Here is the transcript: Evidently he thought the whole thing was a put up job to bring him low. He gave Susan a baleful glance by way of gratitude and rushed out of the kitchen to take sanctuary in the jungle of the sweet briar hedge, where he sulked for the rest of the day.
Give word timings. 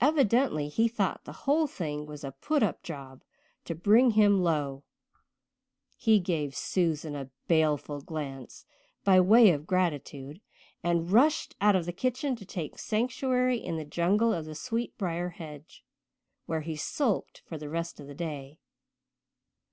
Evidently 0.00 0.68
he 0.68 0.88
thought 0.88 1.22
the 1.22 1.32
whole 1.46 1.68
thing 1.68 2.06
was 2.06 2.24
a 2.24 2.32
put 2.32 2.60
up 2.60 2.82
job 2.82 3.22
to 3.64 3.72
bring 3.72 4.10
him 4.10 4.42
low. 4.42 4.82
He 5.96 6.18
gave 6.18 6.56
Susan 6.56 7.14
a 7.14 7.30
baleful 7.46 8.00
glance 8.00 8.66
by 9.04 9.20
way 9.20 9.52
of 9.52 9.64
gratitude 9.68 10.40
and 10.82 11.12
rushed 11.12 11.54
out 11.60 11.76
of 11.76 11.86
the 11.86 11.92
kitchen 11.92 12.34
to 12.34 12.44
take 12.44 12.80
sanctuary 12.80 13.58
in 13.58 13.76
the 13.76 13.84
jungle 13.84 14.34
of 14.34 14.44
the 14.44 14.56
sweet 14.56 14.98
briar 14.98 15.28
hedge, 15.28 15.84
where 16.46 16.62
he 16.62 16.74
sulked 16.74 17.40
for 17.46 17.56
the 17.56 17.68
rest 17.68 18.00
of 18.00 18.08
the 18.08 18.14
day. 18.16 18.58